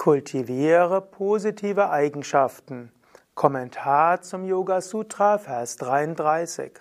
[0.00, 2.90] Kultiviere positive Eigenschaften.
[3.34, 6.72] Kommentar zum Yoga Sutra, Vers 33.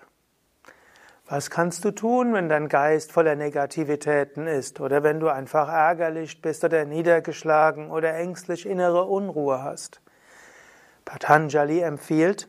[1.28, 6.42] Was kannst du tun, wenn dein Geist voller Negativitäten ist oder wenn du einfach ärgerlich
[6.42, 10.00] bist oder niedergeschlagen oder ängstlich innere Unruhe hast?
[11.04, 12.48] Patanjali empfiehlt,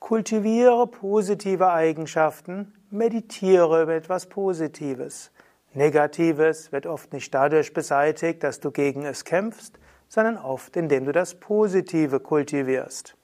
[0.00, 5.30] kultiviere positive Eigenschaften, meditiere über etwas Positives.
[5.74, 11.12] Negatives wird oft nicht dadurch beseitigt, dass du gegen es kämpfst, sondern oft indem du
[11.12, 13.16] das Positive kultivierst.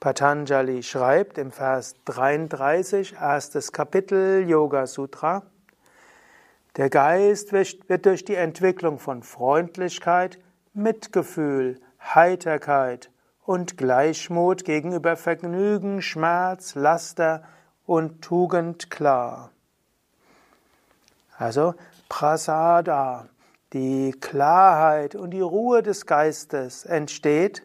[0.00, 5.42] Patanjali schreibt im Vers 33, erstes Kapitel Yoga Sutra,
[6.76, 10.38] der Geist wird durch die Entwicklung von Freundlichkeit,
[10.72, 13.10] Mitgefühl, Heiterkeit,
[13.48, 17.44] und Gleichmut gegenüber Vergnügen, Schmerz, Laster
[17.86, 19.52] und Tugend klar.
[21.38, 21.74] Also
[22.10, 23.26] Prasada,
[23.72, 27.62] die Klarheit und die Ruhe des Geistes entsteht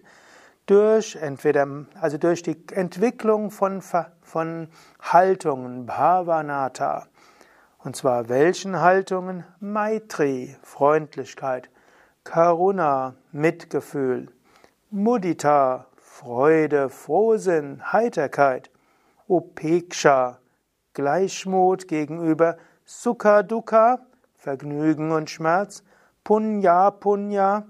[0.67, 1.67] durch entweder,
[1.99, 3.81] also durch die Entwicklung von,
[4.21, 4.69] von
[5.01, 7.07] Haltungen, Bhavanata.
[7.79, 9.43] Und zwar welchen Haltungen?
[9.59, 11.69] Maitri, Freundlichkeit,
[12.23, 14.32] Karuna, Mitgefühl,
[14.95, 18.69] Mudita, Freude, Frohsinn, Heiterkeit,
[19.27, 20.37] Upeksha,
[20.93, 24.05] Gleichmut gegenüber Sukha Dukkha,
[24.35, 25.83] Vergnügen und Schmerz,
[26.23, 27.65] Punya Punya,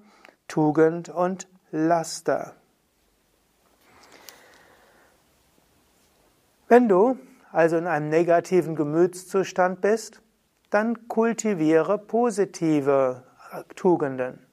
[0.49, 2.55] Tugend und Laster.
[6.67, 7.17] Wenn du
[7.53, 10.21] also in einem negativen Gemütszustand bist,
[10.71, 13.23] dann kultiviere positive
[13.77, 14.45] Tugenden.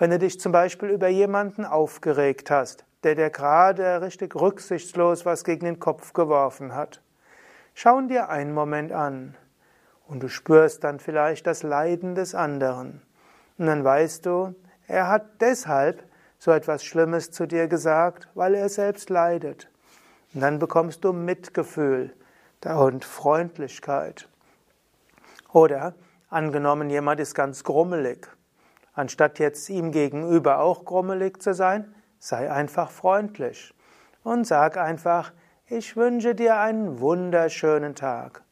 [0.00, 5.44] Wenn du dich zum Beispiel über jemanden aufgeregt hast, der dir gerade richtig rücksichtslos was
[5.44, 7.02] gegen den Kopf geworfen hat,
[7.74, 9.36] schau ihn dir einen Moment an
[10.08, 13.02] und du spürst dann vielleicht das Leiden des anderen.
[13.58, 14.54] Und dann weißt du,
[14.86, 16.02] er hat deshalb
[16.38, 19.68] so etwas Schlimmes zu dir gesagt, weil er selbst leidet.
[20.32, 22.14] Und dann bekommst du Mitgefühl
[22.64, 24.30] und Freundlichkeit.
[25.52, 25.92] Oder
[26.30, 28.28] angenommen, jemand ist ganz grummelig
[29.00, 33.72] Anstatt jetzt ihm gegenüber auch grummelig zu sein, sei einfach freundlich
[34.24, 35.32] und sag einfach,
[35.68, 38.42] ich wünsche dir einen wunderschönen Tag.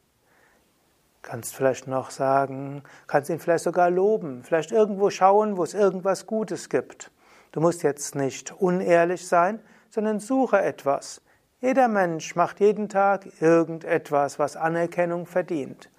[1.21, 6.25] Kannst vielleicht noch sagen, kannst ihn vielleicht sogar loben, vielleicht irgendwo schauen, wo es irgendwas
[6.25, 7.11] Gutes gibt.
[7.53, 9.61] Du musst jetzt nicht unehrlich sein,
[9.91, 11.21] sondern suche etwas.
[11.61, 15.91] Jeder Mensch macht jeden Tag irgendetwas, was Anerkennung verdient.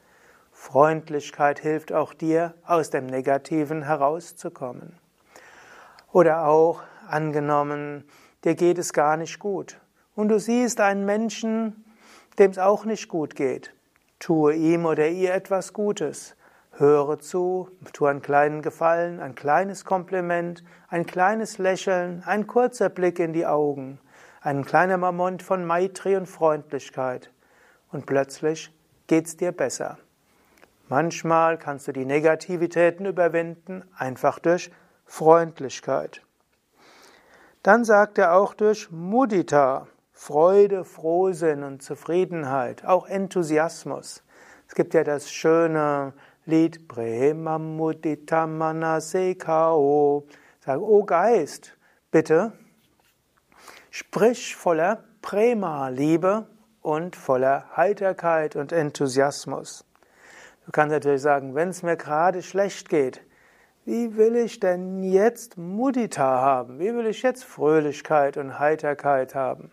[0.59, 4.99] Freundlichkeit hilft auch dir, aus dem Negativen herauszukommen.
[6.11, 8.03] Oder auch angenommen,
[8.43, 9.79] dir geht es gar nicht gut
[10.15, 11.85] und du siehst einen Menschen,
[12.37, 13.73] dem es auch nicht gut geht.
[14.19, 16.35] Tue ihm oder ihr etwas Gutes.
[16.73, 23.19] Höre zu, tue einen kleinen Gefallen, ein kleines Kompliment, ein kleines Lächeln, ein kurzer Blick
[23.19, 23.97] in die Augen,
[24.41, 27.31] ein kleiner Moment von Maitri und Freundlichkeit.
[27.93, 28.71] Und plötzlich
[29.07, 29.97] geht's dir besser.
[30.89, 34.71] Manchmal kannst du die Negativitäten überwinden, einfach durch
[35.05, 36.23] Freundlichkeit.
[37.61, 44.23] Dann sagt er auch durch Mudita, Freude, Frohsinn und Zufriedenheit, auch Enthusiasmus.
[44.67, 46.13] Es gibt ja das schöne
[46.45, 50.25] Lied Prema Mudita Manasekao.
[50.59, 51.77] Sag, O Geist,
[52.09, 52.53] bitte
[53.91, 56.47] sprich voller Prema, Liebe
[56.81, 59.85] und voller Heiterkeit und Enthusiasmus.
[60.69, 63.23] Du kannst natürlich sagen, wenn es mir gerade schlecht geht,
[63.85, 66.77] wie will ich denn jetzt Mudita haben?
[66.77, 69.71] Wie will ich jetzt Fröhlichkeit und Heiterkeit haben?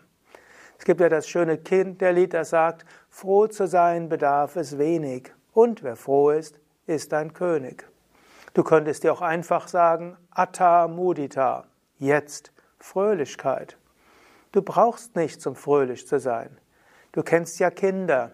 [0.79, 4.79] Es gibt ja das schöne Kind der Lied, das sagt, froh zu sein bedarf es
[4.79, 5.31] wenig.
[5.53, 7.87] Und wer froh ist, ist ein König.
[8.55, 11.65] Du könntest dir auch einfach sagen, Atta Mudita,
[11.99, 13.77] jetzt Fröhlichkeit.
[14.51, 16.57] Du brauchst nichts, um fröhlich zu sein.
[17.11, 18.31] Du kennst ja Kinder.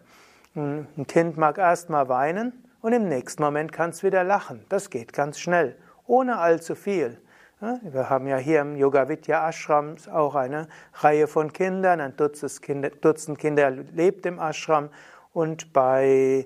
[0.56, 4.64] Ein Kind mag erst mal weinen und im nächsten Moment kann es wieder lachen.
[4.70, 7.20] Das geht ganz schnell, ohne allzu viel.
[7.60, 12.62] Wir haben ja hier im Yoga Vidya Ashram auch eine Reihe von Kindern, ein Dutzend
[12.62, 14.90] Kinder, Dutzend Kinder lebt im Ashram
[15.32, 16.46] und bei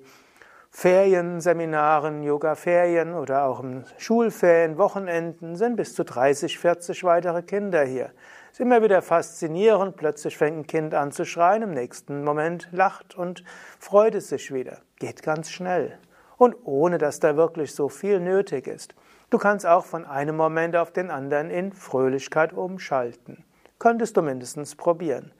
[0.69, 8.11] Ferienseminaren, Yoga-Ferien oder auch im Schulferien, Wochenenden sind bis zu 30, 40 weitere Kinder hier.
[8.51, 9.97] Ist immer wieder faszinierend.
[9.97, 13.43] Plötzlich fängt ein Kind an zu schreien, im nächsten Moment lacht und
[13.79, 14.79] freut es sich wieder.
[14.99, 15.97] Geht ganz schnell.
[16.37, 18.95] Und ohne dass da wirklich so viel nötig ist.
[19.29, 23.43] Du kannst auch von einem Moment auf den anderen in Fröhlichkeit umschalten.
[23.79, 25.33] Könntest du mindestens probieren.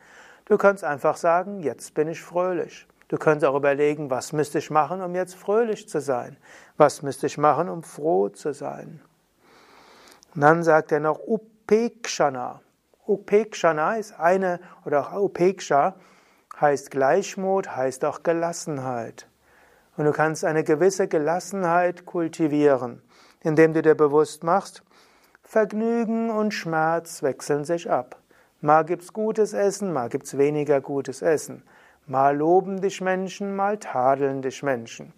[0.46, 2.88] Du kannst einfach sagen, jetzt bin ich fröhlich.
[3.08, 6.38] Du könntest auch überlegen, was müsste ich machen, um jetzt fröhlich zu sein?
[6.76, 9.02] Was müsste ich machen, um froh zu sein?
[10.36, 12.62] Und dann sagt er noch Upekshana.
[13.08, 15.96] Upekshana ist eine, oder auch Upeksha
[16.60, 19.28] heißt Gleichmut, heißt auch Gelassenheit.
[19.96, 23.02] Und du kannst eine gewisse Gelassenheit kultivieren,
[23.42, 24.84] indem du dir bewusst machst,
[25.44, 28.18] Vergnügen und Schmerz wechseln sich ab.
[28.60, 31.64] Mal gibt's gutes Essen, mal gibt's weniger gutes Essen.
[32.06, 35.14] Mal loben dich Menschen, mal tadeln dich Menschen.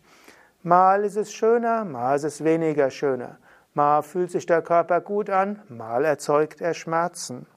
[0.62, 3.38] Mal ist es schöner, mal ist es weniger schöner.
[3.74, 7.48] Mal fühlt sich der Körper gut an, mal erzeugt er Schmerzen.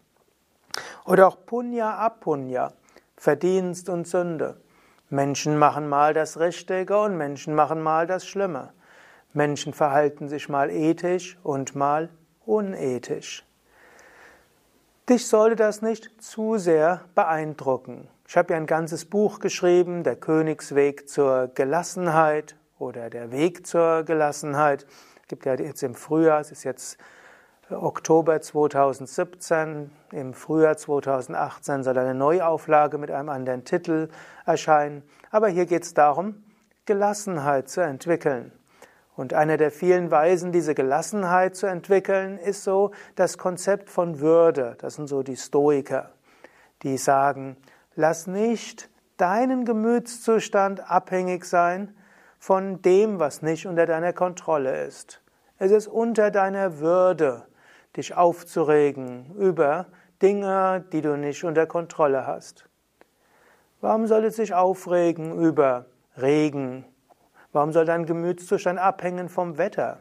[1.05, 2.73] Oder auch Punya Apunya,
[3.17, 4.61] Verdienst und Sünde.
[5.11, 8.73] Menschen machen mal das Richtige und Menschen machen mal das Schlimme.
[9.33, 12.09] Menschen verhalten sich mal ethisch und mal
[12.47, 13.45] unethisch.
[15.09, 18.09] Dich sollte das nicht zu sehr beeindrucken.
[18.29, 24.05] Ich habe ja ein ganzes Buch geschrieben, Der Königsweg zur Gelassenheit oder Der Weg zur
[24.05, 24.87] Gelassenheit.
[25.21, 26.99] Es gibt ja jetzt im Frühjahr, es ist jetzt
[27.71, 34.09] Oktober 2017, im Frühjahr 2018 soll eine Neuauflage mit einem anderen Titel
[34.45, 35.03] erscheinen.
[35.31, 36.43] Aber hier geht es darum,
[36.85, 38.53] Gelassenheit zu entwickeln.
[39.15, 44.77] Und einer der vielen Weisen, diese Gelassenheit zu entwickeln, ist so das Konzept von Würde.
[44.81, 46.11] Das sind so die Stoiker,
[46.83, 47.57] die sagen,
[47.95, 51.95] lass nicht deinen Gemütszustand abhängig sein
[52.39, 55.21] von dem, was nicht unter deiner Kontrolle ist.
[55.59, 57.47] Es ist unter deiner Würde,
[57.97, 59.87] dich aufzuregen über
[60.21, 62.69] Dinge, die du nicht unter Kontrolle hast.
[63.81, 65.87] Warum soll es sich aufregen über
[66.17, 66.85] Regen,
[67.53, 70.01] Warum soll dein Gemütszustand abhängen vom Wetter?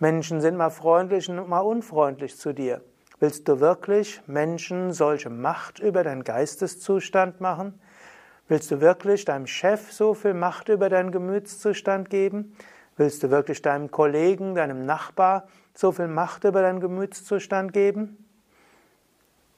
[0.00, 2.82] Menschen sind mal freundlich und mal unfreundlich zu dir.
[3.20, 7.80] Willst du wirklich Menschen solche Macht über deinen Geisteszustand machen?
[8.48, 12.56] Willst du wirklich deinem Chef so viel Macht über deinen Gemütszustand geben?
[12.96, 18.24] Willst du wirklich deinem Kollegen, deinem Nachbar so viel Macht über deinen Gemütszustand geben?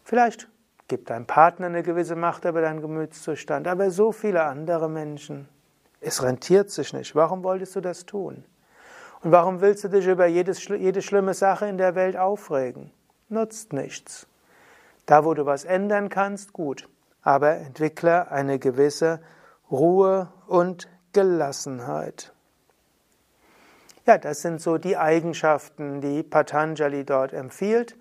[0.05, 0.49] Vielleicht
[0.89, 5.49] gibt dein Partner eine gewisse Macht über deinen Gemütszustand, aber so viele andere Menschen.
[6.01, 7.15] Es rentiert sich nicht.
[7.15, 8.45] Warum wolltest du das tun?
[9.23, 12.93] Und warum willst du dich über jedes, jede schlimme Sache in der Welt aufregen?
[13.29, 14.29] Nutzt nichts.
[15.07, 16.89] Da, wo du was ändern kannst, gut.
[17.23, 19.21] Aber entwickle eine gewisse
[19.71, 22.33] Ruhe und Gelassenheit.
[24.07, 27.97] Ja, das sind so die Eigenschaften, die Patanjali dort empfiehlt.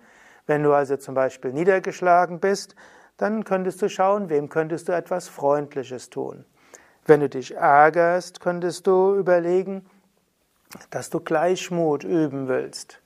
[0.46, 2.76] Wenn du also zum Beispiel niedergeschlagen bist,
[3.16, 6.44] dann könntest du schauen, wem könntest du etwas Freundliches tun.
[7.06, 9.84] Wenn du dich ärgerst, könntest du überlegen,
[10.90, 13.00] dass du Gleichmut üben willst.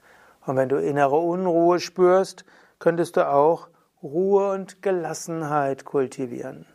[0.45, 2.45] Und wenn du innere Unruhe spürst,
[2.81, 3.69] könntest du auch
[4.03, 6.67] Ruhe und Gelassenheit kultivieren.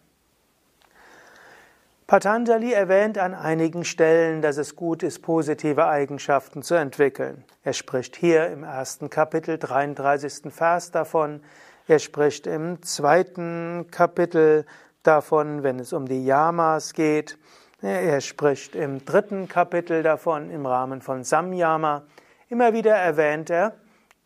[2.07, 7.43] Patanjali erwähnt an einigen Stellen, dass es gut ist, positive Eigenschaften zu entwickeln.
[7.63, 10.53] Er spricht hier im ersten Kapitel, 33.
[10.53, 11.41] Vers davon.
[11.87, 14.67] Er spricht im zweiten Kapitel
[15.01, 17.39] davon, wenn es um die Yamas geht.
[17.81, 22.03] Er spricht im dritten Kapitel davon im Rahmen von Samyama.
[22.49, 23.73] Immer wieder erwähnt er,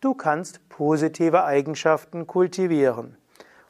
[0.02, 3.16] du kannst positive Eigenschaften kultivieren.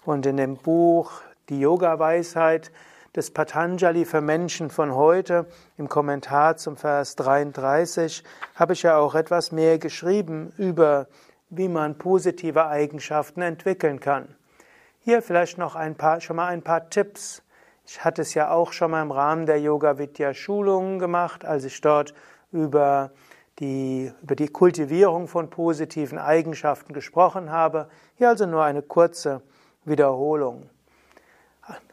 [0.05, 1.13] Und in dem Buch
[1.49, 2.73] Die Yoga-Weisheit
[3.17, 8.23] des Patanjali für Menschen von heute, im Kommentar zum Vers 33,
[8.55, 11.09] habe ich ja auch etwas mehr geschrieben über,
[11.49, 14.37] wie man positive Eigenschaften entwickeln kann.
[15.01, 17.43] Hier vielleicht noch ein paar, schon mal ein paar Tipps.
[17.87, 21.65] Ich hatte es ja auch schon mal im Rahmen der Yoga Vidya Schulungen gemacht, als
[21.65, 22.15] ich dort
[22.53, 23.11] über
[23.59, 27.89] die, über die Kultivierung von positiven Eigenschaften gesprochen habe.
[28.17, 29.43] Hier also nur eine kurze
[29.85, 30.69] Wiederholung.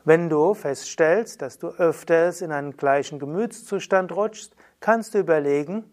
[0.06, 5.84] Wenn du feststellst, dass du öfters in einen gleichen Gemütszustand rutschst, kannst du überlegen,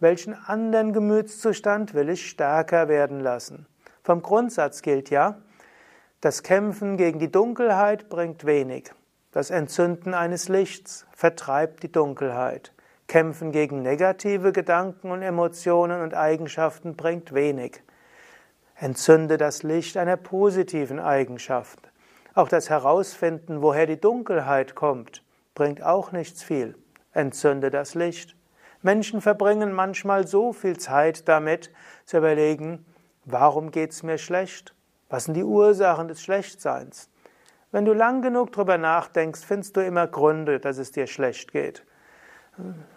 [0.00, 3.66] welchen anderen Gemütszustand will ich stärker werden lassen.
[4.02, 5.38] Vom Grundsatz gilt ja,
[6.20, 8.90] das Kämpfen gegen die Dunkelheit bringt wenig.
[9.30, 12.72] Das Entzünden eines Lichts vertreibt die Dunkelheit.
[13.06, 17.82] Kämpfen gegen negative Gedanken und Emotionen und Eigenschaften bringt wenig.
[18.74, 21.90] Entzünde das Licht einer positiven Eigenschaft.
[22.34, 26.76] Auch das Herausfinden, woher die Dunkelheit kommt, bringt auch nichts viel.
[27.12, 28.36] Entzünde das Licht.
[28.82, 31.72] Menschen verbringen manchmal so viel Zeit damit,
[32.04, 32.86] zu überlegen,
[33.24, 34.74] warum geht's mir schlecht?
[35.08, 37.10] Was sind die Ursachen des Schlechtseins?
[37.70, 41.84] Wenn du lang genug darüber nachdenkst, findest du immer Gründe, dass es dir schlecht geht.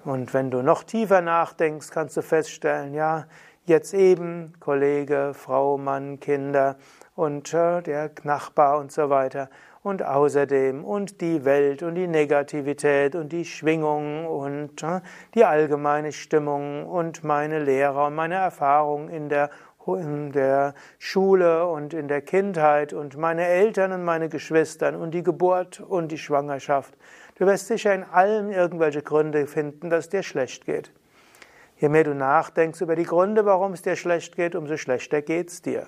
[0.06, 3.28] Und wenn du noch tiefer nachdenkst, kannst du feststellen, ja,
[3.66, 6.78] jetzt eben Kollege, Frau, Mann, Kinder
[7.22, 9.50] und äh, der Nachbar und so weiter.
[9.84, 15.02] Und außerdem und die Welt und die Negativität und die Schwingung und äh,
[15.36, 19.52] die allgemeine Stimmung und meine Lehrer und meine Erfahrung in der
[19.88, 25.24] in der Schule und in der Kindheit und meine Eltern und meine Geschwister und die
[25.24, 26.96] Geburt und die Schwangerschaft.
[27.36, 30.92] Du wirst sicher in allem irgendwelche Gründe finden, dass dir schlecht geht.
[31.78, 35.50] Je mehr du nachdenkst über die Gründe, warum es dir schlecht geht, umso schlechter geht
[35.50, 35.88] es dir.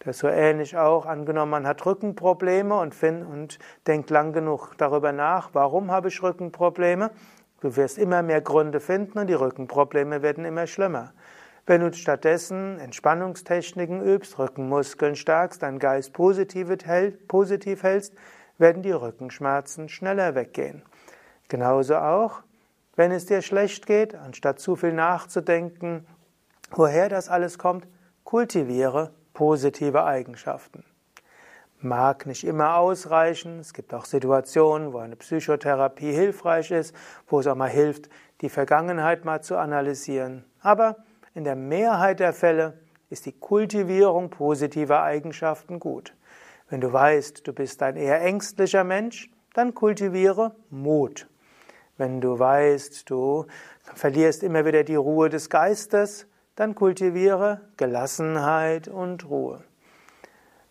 [0.00, 4.74] Das ist so ähnlich auch, angenommen, man hat Rückenprobleme und, find, und denkt lang genug
[4.78, 7.10] darüber nach, warum habe ich Rückenprobleme?
[7.60, 11.12] Du wirst immer mehr Gründe finden und die Rückenprobleme werden immer schlimmer.
[11.66, 18.14] Wenn du stattdessen Entspannungstechniken übst, Rückenmuskeln stärkst, deinen Geist positiv hältst,
[18.56, 20.82] werden die Rückenschmerzen schneller weggehen.
[21.48, 22.42] Genauso auch,
[22.94, 26.06] wenn es dir schlecht geht, anstatt zu viel nachzudenken,
[26.70, 27.86] woher das alles kommt,
[28.24, 30.82] kultiviere positive Eigenschaften.
[31.78, 33.60] Mag nicht immer ausreichen.
[33.60, 36.92] Es gibt auch Situationen, wo eine Psychotherapie hilfreich ist,
[37.28, 38.08] wo es auch mal hilft,
[38.40, 40.44] die Vergangenheit mal zu analysieren.
[40.60, 40.96] Aber
[41.34, 42.80] in der Mehrheit der Fälle
[43.10, 46.16] ist die Kultivierung positiver Eigenschaften gut.
[46.68, 51.28] Wenn du weißt, du bist ein eher ängstlicher Mensch, dann kultiviere Mut.
[51.96, 53.46] Wenn du weißt, du
[53.94, 56.27] verlierst immer wieder die Ruhe des Geistes,
[56.58, 59.62] dann kultiviere Gelassenheit und Ruhe.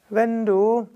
[0.10, 0.90] Wenn du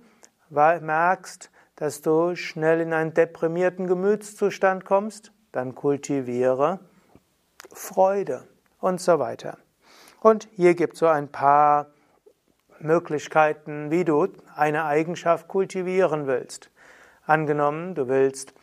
[0.50, 6.82] merkst, dass du schnell in einen deprimierten Gemütszustand kommst, dann kultiviere
[7.72, 8.46] Freude
[8.82, 9.58] und so weiter.
[10.20, 11.88] Und hier gibt es so ein paar
[12.80, 16.70] Möglichkeiten, wie du eine Eigenschaft kultivieren willst.
[17.26, 18.54] Angenommen, du willst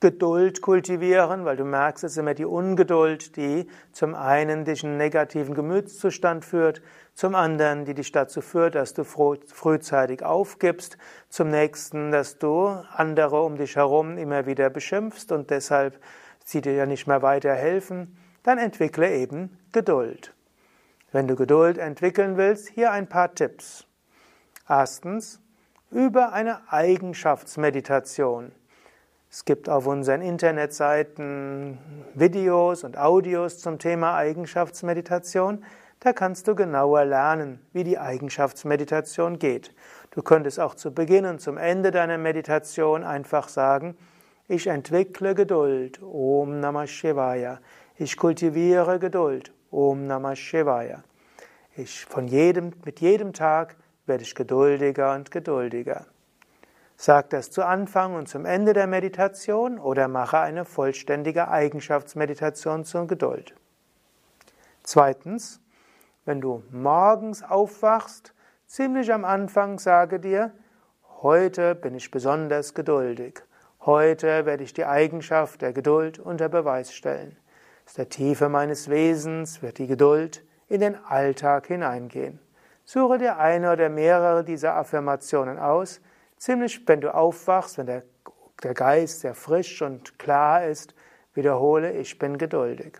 [0.00, 4.90] Geduld kultivieren, weil du merkst, es ist immer die Ungeduld, die zum einen dich in
[4.90, 6.82] einen negativen Gemütszustand führt,
[7.14, 13.42] zum anderen, die dich dazu führt, dass du frühzeitig aufgibst, zum nächsten, dass du andere
[13.42, 16.00] um dich herum immer wieder beschimpfst und deshalb
[16.44, 20.32] sie dir ja nicht mehr weiterhelfen, dann entwickle eben Geduld.
[21.10, 23.84] Wenn du Geduld entwickeln willst, hier ein paar Tipps.
[24.68, 25.40] Erstens,
[25.90, 28.52] über eine Eigenschaftsmeditation.
[29.30, 31.78] Es gibt auf unseren Internetseiten
[32.14, 35.64] Videos und Audios zum Thema Eigenschaftsmeditation.
[36.00, 39.74] Da kannst du genauer lernen, wie die Eigenschaftsmeditation geht.
[40.12, 43.98] Du könntest auch zu Beginn und zum Ende deiner Meditation einfach sagen,
[44.48, 46.00] ich entwickle Geduld.
[46.02, 47.60] Om Namah Shivaya.
[47.96, 49.52] Ich kultiviere Geduld.
[49.70, 51.04] Om Namah Shivaya.
[51.76, 56.06] Ich von jedem, mit jedem Tag werde ich geduldiger und geduldiger.
[57.00, 63.06] Sag das zu Anfang und zum Ende der Meditation oder mache eine vollständige Eigenschaftsmeditation zur
[63.06, 63.54] Geduld.
[64.82, 65.60] Zweitens,
[66.24, 68.34] wenn du morgens aufwachst,
[68.66, 70.50] ziemlich am Anfang sage dir,
[71.22, 73.42] heute bin ich besonders geduldig.
[73.86, 77.36] Heute werde ich die Eigenschaft der Geduld unter Beweis stellen.
[77.86, 82.40] Aus der Tiefe meines Wesens wird die Geduld in den Alltag hineingehen.
[82.84, 86.00] Suche dir eine oder mehrere dieser Affirmationen aus,
[86.38, 88.02] Ziemlich, wenn du aufwachst, wenn der,
[88.62, 90.94] der Geist sehr frisch und klar ist,
[91.34, 92.98] wiederhole, ich bin geduldig.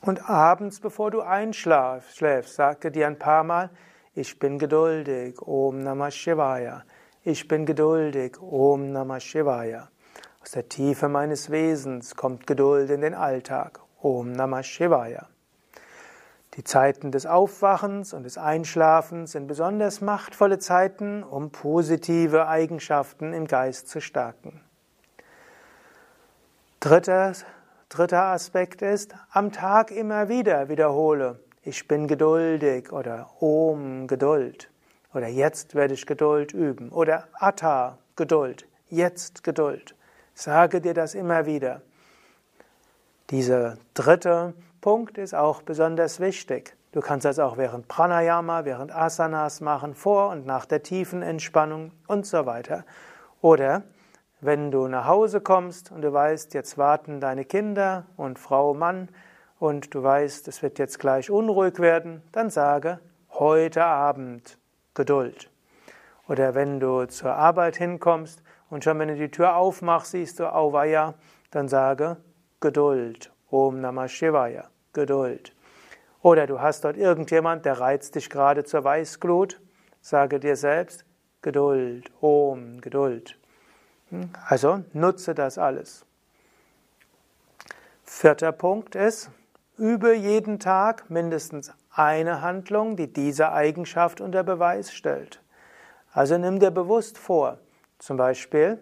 [0.00, 3.70] Und abends, bevor du einschläfst, sage dir ein paar Mal,
[4.14, 6.84] ich bin geduldig, Om Namah Shivaya.
[7.22, 9.88] Ich bin geduldig, Om Namah Shivaya.
[10.42, 15.28] Aus der Tiefe meines Wesens kommt Geduld in den Alltag, Om Namah Shivaya.
[16.56, 23.48] Die Zeiten des Aufwachens und des Einschlafens sind besonders machtvolle Zeiten, um positive Eigenschaften im
[23.48, 24.60] Geist zu stärken.
[26.78, 27.32] Dritter,
[27.88, 34.70] dritter Aspekt ist, am Tag immer wieder wiederhole, ich bin geduldig oder Om Geduld
[35.12, 39.96] oder jetzt werde ich Geduld üben oder Atta Geduld, jetzt Geduld.
[40.34, 41.80] Sage dir das immer wieder.
[43.30, 46.76] Dieser dritte Punkt ist auch besonders wichtig.
[46.92, 51.92] Du kannst das auch während Pranayama, während Asanas machen, vor und nach der tiefen Entspannung
[52.06, 52.84] und so weiter.
[53.40, 53.84] Oder
[54.42, 59.08] wenn du nach Hause kommst und du weißt, jetzt warten deine Kinder und Frau, Mann
[59.58, 63.00] und du weißt, es wird jetzt gleich unruhig werden, dann sage
[63.30, 64.58] heute Abend
[64.92, 65.48] Geduld.
[66.28, 70.52] Oder wenn du zur Arbeit hinkommst und schon wenn du die Tür aufmachst, siehst du
[70.52, 71.14] Auweia,
[71.52, 72.18] dann sage
[72.60, 73.30] Geduld.
[73.50, 74.73] Om Namah Shivaya.
[74.94, 75.52] Geduld.
[76.22, 79.60] Oder du hast dort irgendjemand, der reizt dich gerade zur Weißglut.
[80.00, 81.04] Sage dir selbst,
[81.42, 83.38] Geduld, Om, Geduld.
[84.10, 84.30] Hm?
[84.48, 86.06] Also nutze das alles.
[88.04, 89.30] Vierter Punkt ist,
[89.76, 95.40] übe jeden Tag mindestens eine Handlung, die diese Eigenschaft unter Beweis stellt.
[96.12, 97.58] Also nimm dir bewusst vor,
[97.98, 98.78] zum Beispiel,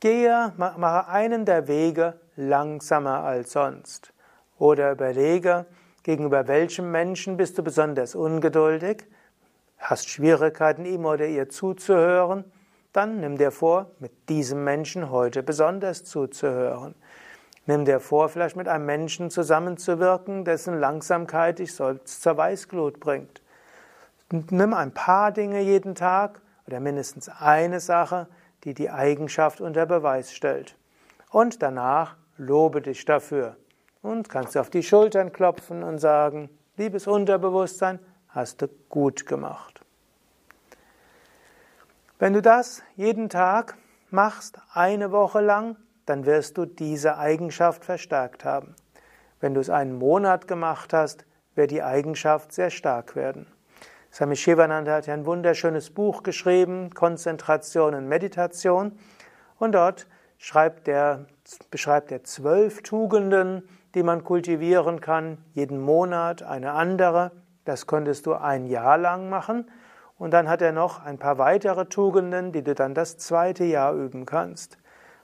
[0.00, 4.13] gehe, mache einen der Wege langsamer als sonst.
[4.58, 5.66] Oder überlege,
[6.02, 9.04] gegenüber welchem Menschen bist du besonders ungeduldig,
[9.78, 12.44] hast Schwierigkeiten, ihm oder ihr zuzuhören,
[12.92, 16.94] dann nimm dir vor, mit diesem Menschen heute besonders zuzuhören.
[17.66, 23.42] Nimm dir vor, vielleicht mit einem Menschen zusammenzuwirken, dessen Langsamkeit dich sonst zur Weißglut bringt.
[24.30, 28.28] Nimm ein paar Dinge jeden Tag oder mindestens eine Sache,
[28.64, 30.76] die die Eigenschaft unter Beweis stellt.
[31.30, 33.56] Und danach lobe dich dafür.
[34.04, 39.80] Und kannst du auf die Schultern klopfen und sagen, liebes Unterbewusstsein, hast du gut gemacht.
[42.18, 43.78] Wenn du das jeden Tag
[44.10, 48.76] machst, eine Woche lang, dann wirst du diese Eigenschaft verstärkt haben.
[49.40, 53.46] Wenn du es einen Monat gemacht hast, wird die Eigenschaft sehr stark werden.
[54.12, 58.98] Swami Shivananda hat ein wunderschönes Buch geschrieben, Konzentration und Meditation.
[59.58, 60.06] Und dort
[60.36, 61.24] schreibt er,
[61.70, 67.32] beschreibt er zwölf Tugenden, die man kultivieren kann, jeden Monat eine andere.
[67.64, 69.70] Das könntest du ein Jahr lang machen.
[70.18, 73.94] Und dann hat er noch ein paar weitere Tugenden, die du dann das zweite Jahr
[73.94, 74.78] üben kannst.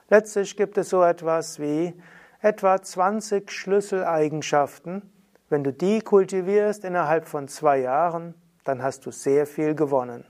[0.09, 1.93] Letztlich gibt es so etwas wie
[2.41, 5.09] etwa 20 Schlüsseleigenschaften.
[5.49, 10.25] Wenn du die kultivierst innerhalb von zwei Jahren, dann hast du sehr viel gewonnen.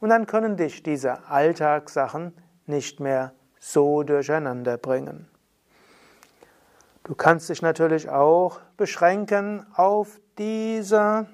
[0.00, 2.32] Und dann können dich diese Alltagssachen
[2.66, 5.28] nicht mehr so durcheinander bringen.
[7.08, 11.26] Du kannst dich natürlich auch beschränken auf diese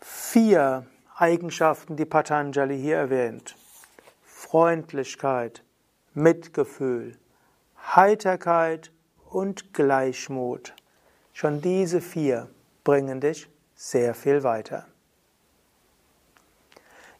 [0.00, 3.56] vier Eigenschaften, die Patanjali hier erwähnt.
[4.22, 5.64] Freundlichkeit,
[6.12, 7.18] Mitgefühl,
[7.76, 8.92] Heiterkeit
[9.28, 10.72] und Gleichmut.
[11.32, 12.48] Schon diese vier
[12.84, 14.86] bringen dich sehr viel weiter.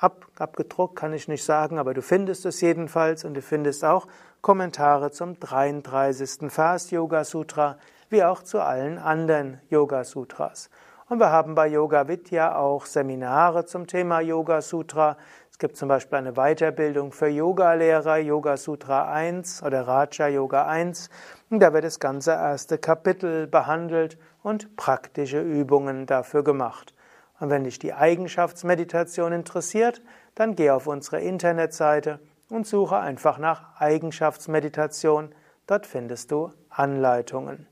[0.00, 4.06] ab, abgedruckt, kann ich nicht sagen, aber du findest es jedenfalls und du findest auch
[4.44, 6.52] Kommentare zum 33.
[6.52, 7.78] Vers Yoga Sutra,
[8.10, 10.68] wie auch zu allen anderen Yoga Sutras.
[11.08, 15.16] Und wir haben bei Yoga Vidya auch Seminare zum Thema Yoga Sutra.
[15.50, 21.08] Es gibt zum Beispiel eine Weiterbildung für Yogalehrer, Yoga Sutra 1 oder Raja Yoga 1.
[21.48, 26.92] Und da wird das ganze erste Kapitel behandelt und praktische Übungen dafür gemacht.
[27.40, 30.02] Und wenn dich die Eigenschaftsmeditation interessiert,
[30.34, 32.20] dann geh auf unsere Internetseite
[32.54, 35.34] und suche einfach nach Eigenschaftsmeditation.
[35.66, 37.66] Dort findest du Anleitungen.